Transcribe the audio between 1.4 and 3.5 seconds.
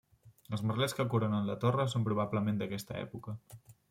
la torre són probablement d'aquesta època.